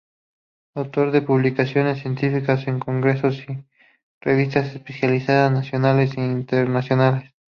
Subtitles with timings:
[0.73, 3.63] Autor de publicaciones científicas en congresos y
[4.19, 7.35] revistas especializadas nacionales e internacionales.